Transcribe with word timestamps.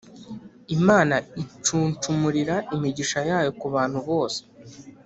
imana 0.75 1.15
icunshumurira 1.41 2.55
imigisha 2.75 3.19
yayo 3.29 3.51
ku 3.59 3.65
bantu 3.73 3.99
bose 4.09 4.39